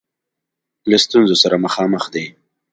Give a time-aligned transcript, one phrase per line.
[0.89, 2.25] له ستونزه سره مخامخ دی.